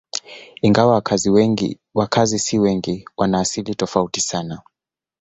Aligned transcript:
Ingawa 0.61 0.93
wakazi 1.95 2.39
si 2.39 2.59
wengi, 2.59 3.09
wana 3.17 3.39
asili 3.39 3.75
tofauti 3.75 4.21
sana. 4.21 4.61